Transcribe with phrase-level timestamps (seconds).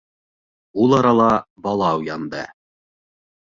[0.85, 1.27] Ул арала
[1.67, 2.43] бала уянды.